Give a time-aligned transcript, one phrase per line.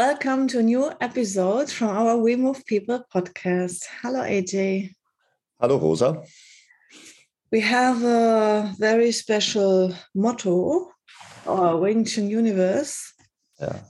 [0.00, 3.84] Welcome to a new episode from our We Move People podcast.
[4.00, 4.94] Hello, AJ.
[5.60, 6.22] Hello, Rosa.
[7.52, 10.90] We have a very special motto,
[11.46, 13.12] our WingTsun universe.
[13.60, 13.80] Yeah.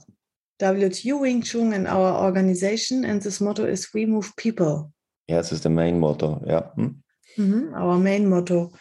[0.59, 4.91] WTU WingTsun and our organization, and this motto is We Move People.
[5.29, 6.41] Yes, it's the main motto.
[6.45, 6.75] Yeah.
[6.75, 7.03] Mm
[7.37, 7.73] -hmm.
[7.73, 8.71] Our main motto.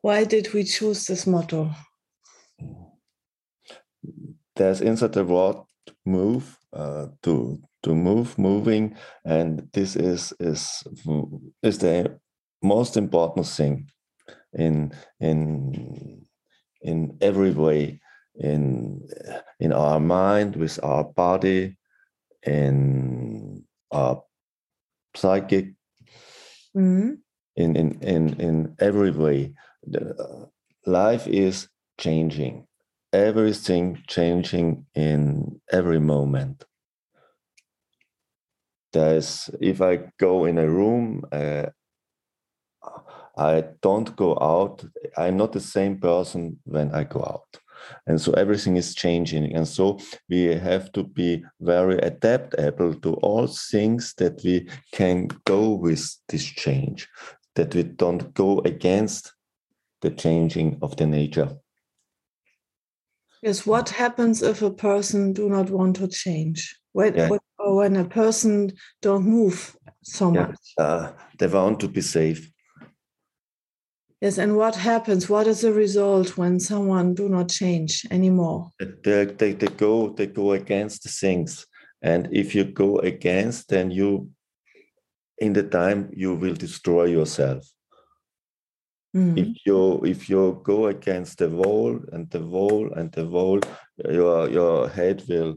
[0.00, 1.70] Why did we choose this motto?
[4.54, 5.65] There's inside the word
[6.06, 10.82] move uh, to to move moving and this is is
[11.62, 12.18] is the
[12.62, 13.88] most important thing
[14.52, 16.24] in in
[16.82, 18.00] in every way
[18.34, 19.00] in
[19.60, 21.76] in our mind with our body
[22.42, 24.22] in our
[25.14, 25.66] psychic
[26.76, 27.14] mm-hmm.
[27.56, 29.54] in, in in in every way.
[29.86, 30.46] The, uh,
[30.84, 31.68] life is
[31.98, 32.66] changing
[33.16, 36.64] everything changing in every moment.
[38.92, 41.66] There's if I go in a room, uh,
[43.36, 44.84] I don't go out.
[45.16, 47.60] I'm not the same person when I go out.
[48.06, 49.54] And so everything is changing.
[49.54, 55.74] And so we have to be very adaptable to all things that we can go
[55.74, 57.08] with this change,
[57.54, 59.32] that we don't go against
[60.00, 61.50] the changing of the nature.
[63.46, 66.76] Yes, what happens if a person do not want to change?
[66.94, 67.30] When, yeah.
[67.60, 70.46] or when a person don't move so yeah.
[70.46, 70.74] much?
[70.76, 72.50] Uh, they want to be safe.
[74.20, 75.28] Yes, and what happens?
[75.28, 78.70] What is the result when someone do not change anymore?
[78.80, 81.66] They, they, they go they go against the things,
[82.02, 84.30] and if you go against, then you,
[85.38, 87.64] in the time, you will destroy yourself.
[89.16, 89.38] Mm.
[89.38, 93.60] If you if you go against the wall and the wall and the wall,
[93.96, 95.56] your your head will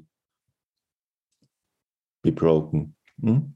[2.23, 2.95] be broken.
[3.21, 3.51] Mm?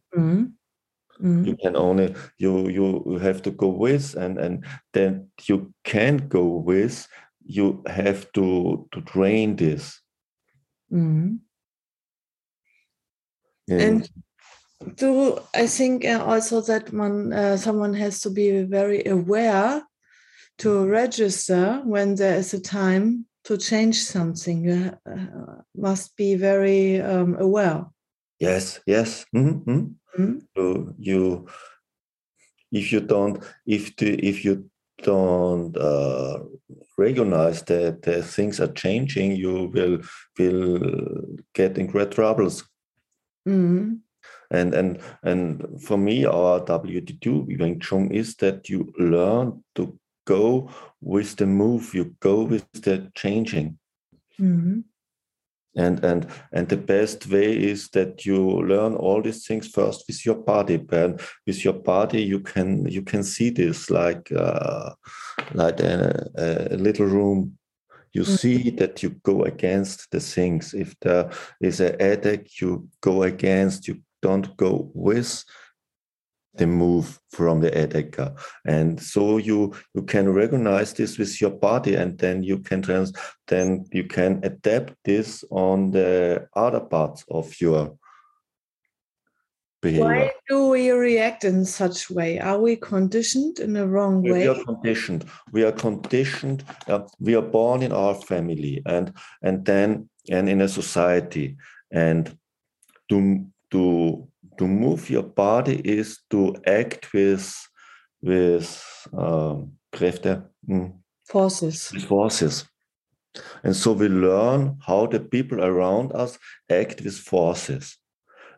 [1.22, 1.46] Mm.
[1.46, 6.48] You can only you you have to go with and and then you can't go
[6.48, 7.08] with.
[7.46, 10.02] You have to to train this.
[13.70, 14.10] And, and
[14.98, 19.82] do I think uh, also that one uh, someone has to be very aware
[20.60, 24.64] to register when there is a time to change something.
[24.64, 27.86] You uh, must be very um, aware.
[28.40, 29.26] Yes, yes.
[29.36, 29.80] Mm-hmm.
[30.18, 30.40] Mm-hmm.
[30.56, 31.48] So you,
[32.72, 34.70] if you don't, if the, if you
[35.02, 36.40] don't uh,
[36.98, 40.00] recognize that, things are changing, you will
[40.38, 42.64] will get in great troubles.
[43.48, 43.96] Mm-hmm.
[44.52, 50.70] And and and for me, our WTU WingTsun is that you learn to go
[51.02, 53.78] with the move you go with the changing
[54.40, 54.80] mm-hmm.
[55.76, 60.26] and and and the best way is that you learn all these things first with
[60.26, 64.92] your body and with your body you can you can see this like uh,
[65.54, 66.30] like a,
[66.72, 67.58] a little room
[68.14, 68.36] you mm-hmm.
[68.36, 71.30] see that you go against the things if there
[71.60, 75.44] is a headache you go against you don't go with
[76.56, 78.38] the move from the Edeka.
[78.66, 83.12] And so you you can recognize this with your body and then you can trans
[83.48, 87.98] then you can adapt this on the other parts of your
[89.82, 90.06] behavior.
[90.06, 92.40] Why do we react in such way?
[92.40, 94.44] Are we conditioned in the wrong way?
[94.44, 95.26] We are conditioned.
[95.52, 96.64] We are conditioned.
[96.88, 101.58] Uh, we are born in our family and and then and in a society
[101.92, 102.38] and
[103.10, 104.28] to to
[104.58, 107.56] to move your body is to act with
[108.22, 108.82] with
[109.18, 110.94] um, Kräfte, mm,
[111.26, 111.92] forces.
[111.94, 112.66] With forces.
[113.64, 116.38] And so we learn how the people around us
[116.70, 117.98] act with forces.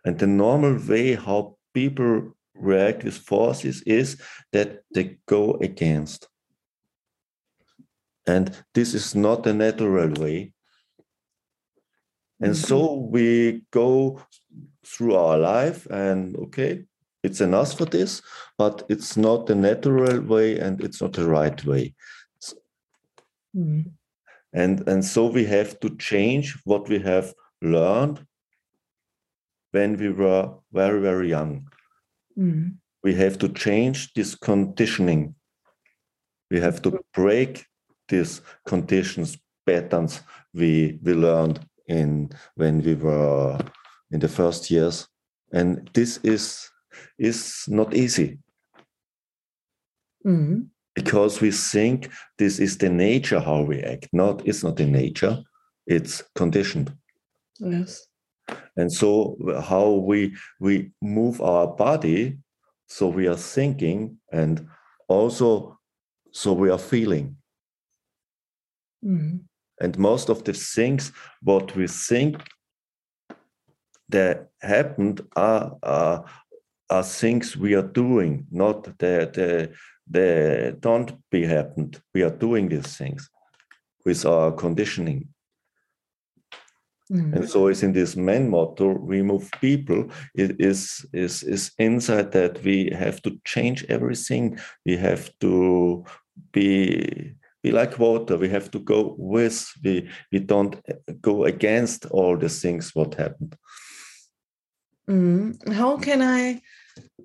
[0.03, 4.21] And the normal way how people react with forces is
[4.51, 6.27] that they go against.
[8.27, 10.53] And this is not a natural way.
[12.39, 12.67] And mm -hmm.
[12.67, 14.19] so we go
[14.85, 16.83] through our life and okay
[17.23, 18.21] it's enough for this
[18.57, 21.93] but it's not the natural way and it's not the right way
[23.55, 23.83] mm.
[24.53, 28.25] and and so we have to change what we have learned
[29.75, 31.69] when we were very, very young.
[32.37, 32.77] Mm.
[33.03, 35.35] We have to change this conditioning.
[36.49, 37.65] We have to break
[38.07, 40.21] these conditions, patterns
[40.53, 43.59] we, we learned in when we were
[44.15, 45.07] in the first years.
[45.51, 46.71] And this is
[47.19, 48.39] is not easy.
[50.25, 50.67] Mm.
[50.95, 54.07] Because we think this is the nature how we act.
[54.13, 55.43] Not it's not the nature,
[55.85, 56.93] it's conditioned.
[57.59, 58.07] Yes.
[58.77, 62.37] And so how we we move our body,
[62.87, 64.67] so we are thinking and
[65.09, 65.77] also
[66.31, 67.35] so we are feeling.
[69.03, 69.41] Mm.
[69.81, 71.11] And most of the things
[71.43, 72.41] what we think
[74.09, 76.25] that happened are, are,
[76.89, 79.69] are things we are doing, not that they,
[80.07, 82.01] they don't be happened.
[82.13, 83.29] We are doing these things
[84.05, 85.29] with our conditioning.
[87.11, 87.35] Mm.
[87.35, 92.31] And so it's in this main motto, we move people, it is, is, is inside
[92.31, 94.59] that we have to change everything.
[94.85, 96.05] We have to
[96.51, 97.35] be
[97.65, 98.37] be like water.
[98.37, 99.57] We have to go with.
[99.83, 100.75] We we don't
[101.21, 103.57] go against all the things what happened.
[105.09, 105.73] Mm.
[105.73, 106.61] How can I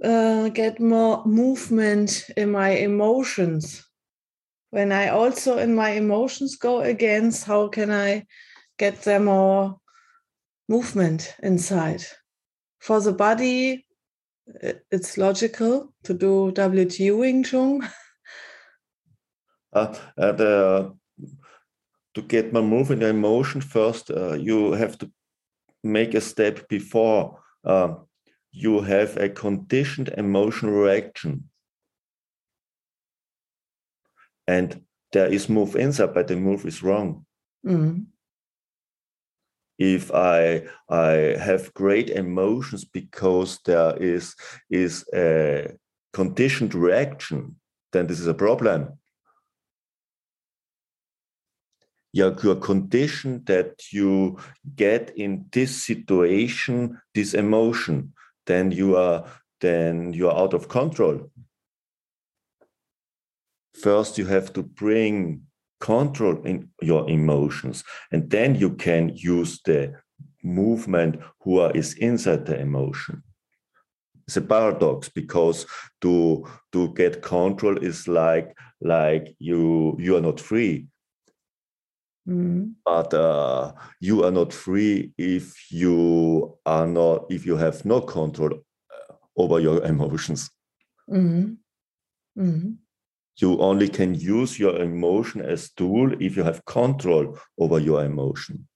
[0.04, 3.86] uh, get more movement in my emotions?
[4.70, 8.26] When I also in my emotions go against, how can I
[8.78, 9.76] get them more
[10.68, 12.02] movement inside?
[12.78, 13.86] For the body,
[14.90, 17.90] it's logical to do WTU WingTsun.
[19.72, 20.90] Uh, uh,
[22.14, 25.10] to get my movement and emotion first, uh, you have to
[25.82, 27.94] make a step before uh,
[28.52, 31.48] you have a conditioned emotional reaction.
[34.46, 34.82] And
[35.12, 37.24] there is move inside, but the move is wrong.
[37.64, 38.06] Mm.
[39.78, 44.34] If I I have great emotions because there is
[44.68, 45.72] is a
[46.12, 47.56] conditioned reaction,
[47.92, 48.99] then this is a problem.
[52.12, 52.56] You're, you're
[53.44, 54.38] that you
[54.74, 58.12] get in this situation this emotion
[58.50, 59.24] then you are
[59.60, 61.30] then you are out of control.
[63.74, 65.42] First you have to bring
[65.78, 69.94] control in your emotions and then you can use the
[70.42, 73.22] movement who is inside the emotion.
[74.26, 75.66] It's a paradox because
[76.00, 78.48] to to get control is like
[78.80, 80.88] like you you are not free
[82.30, 82.74] Mm.
[82.84, 88.52] but uh, you are not free if you are not if you have no control
[88.54, 90.50] uh, over your emotions
[91.08, 91.56] Mm.
[92.38, 92.76] Mm.
[93.40, 98.68] you only can use your emotion as tool if you have control over your emotion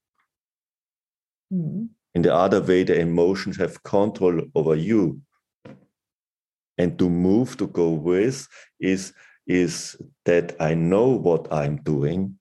[1.52, 1.88] Mm.
[2.14, 5.20] in the other way the emotions have control over you
[6.78, 8.48] and to move to go with
[8.80, 9.12] is
[9.46, 12.36] is that i know what i'm doing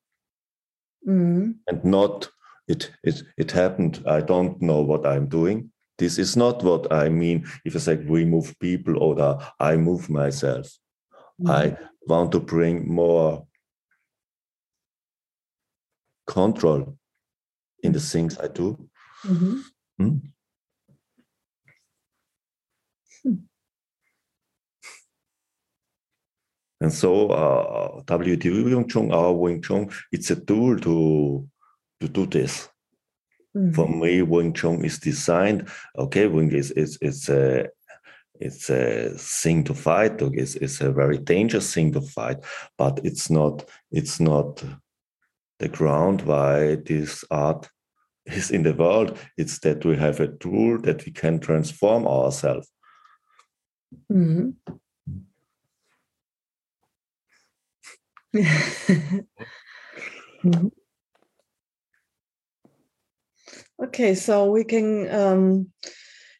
[1.07, 1.55] Mm.
[1.67, 2.29] and not
[2.67, 7.09] it it it happened i don't know what i'm doing this is not what i
[7.09, 10.67] mean if i say we move people or i move myself
[11.41, 11.49] Mm.
[11.49, 11.77] i
[12.07, 13.45] want to bring more
[16.27, 16.97] control
[17.81, 18.77] in the things i do
[19.25, 19.63] Mhm.
[19.97, 20.17] Hmm?
[26.83, 31.47] And so uh, WingTsun, our WingTsun, it's a tool to
[32.01, 32.67] to do this.
[33.55, 33.73] Mm.
[33.73, 35.69] For me, WingTsun is designed.
[35.97, 37.69] Okay, Wing is it's it's a
[38.37, 40.21] it's a thing to fight.
[40.21, 42.43] okay, It's, it's a very dangerous thing to fight,
[42.77, 44.61] but it's not it's not
[45.59, 47.69] the ground why this art
[48.25, 49.17] is in the world.
[49.37, 52.69] It's that we have a tool that we can transform ourselves.
[54.11, 54.55] Mhm.
[60.43, 60.71] Mhm.
[63.81, 65.71] Okay, so we can um,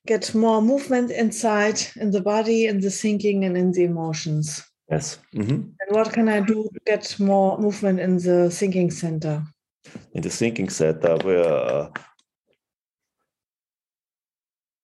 [0.05, 4.61] get more movement inside in the body, in the thinking, and in the emotions.
[4.89, 5.19] Yes.
[5.33, 5.73] Mhm.
[5.79, 9.43] And what can I do to get more movement in the thinking center?
[10.13, 11.89] in the thinking setup where uh,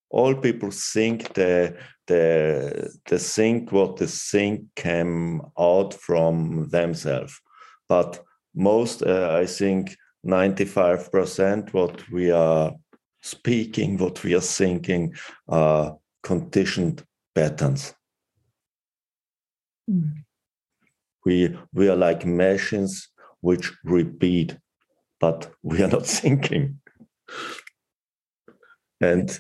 [0.10, 7.40] all people think the the the think what the think came out from themselves.
[7.88, 8.20] But
[8.56, 12.74] most uh, i think 95% what we are
[13.22, 15.14] speaking what we are thinking
[15.48, 17.04] are conditioned
[17.36, 17.94] patterns.
[19.90, 20.24] Mm.
[21.26, 23.10] we we are like machines
[23.42, 24.58] which repeat
[25.20, 26.80] but we are not thinking.
[29.02, 29.40] And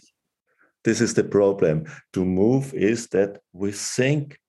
[0.83, 1.85] this is the problem.
[2.13, 4.39] To move is that we think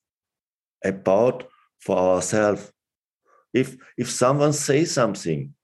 [0.85, 1.45] about
[1.81, 2.73] for ourselves.
[3.53, 5.55] If if someone says something,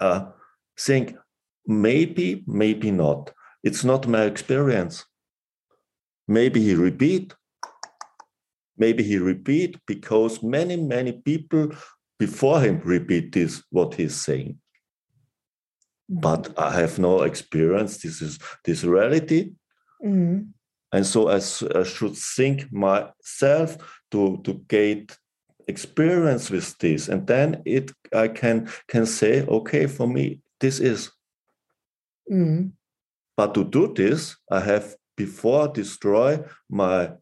[0.00, 0.30] uh,
[0.78, 1.16] think
[1.66, 3.32] maybe, maybe not.
[3.62, 5.04] It's not my experience.
[6.26, 7.34] Maybe he repeat.
[8.76, 11.72] Maybe he repeat because many, many people
[12.18, 14.58] before him repeat this what he's saying.
[16.10, 16.20] Mm-hmm.
[16.20, 17.98] But I have no experience.
[17.98, 19.52] This is this reality.
[20.04, 20.42] Mm-hmm.
[20.92, 23.76] And so I, I should think myself
[24.10, 25.16] to, to get
[25.68, 27.08] experience with this.
[27.08, 31.12] And then it I can can say, okay, for me, this is.
[32.30, 32.72] Mm.
[33.36, 37.12] But to do this, I have before destroy my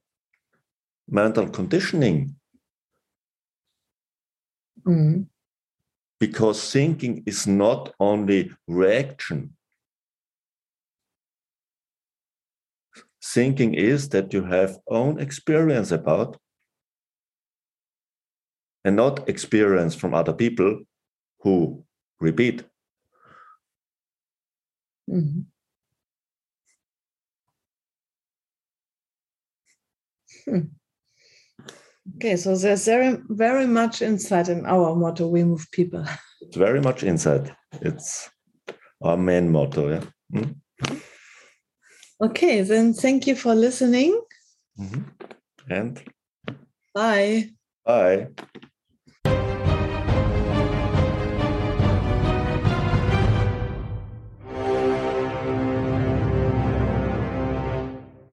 [1.08, 2.36] mental conditioning.
[4.86, 5.26] Mm.
[6.18, 9.54] Because thinking is not only reaction.
[13.34, 16.38] Thinking is that you have own experience about
[18.84, 20.82] and not experience from other people
[21.40, 21.84] who
[22.20, 22.64] repeat.
[25.10, 25.40] Mm-hmm.
[30.44, 30.60] Hmm.
[32.16, 36.04] Okay, so there's very, very much insight in our motto, we move people.
[36.40, 37.50] It's very much insight.
[37.80, 38.30] It's
[39.02, 40.04] our main motto, yeah.
[40.32, 40.54] Mm.
[42.20, 44.20] Okay, then thank you for listening.
[44.78, 45.02] Mm-hmm.
[45.70, 46.02] And
[46.94, 47.50] bye.
[47.84, 48.28] Bye.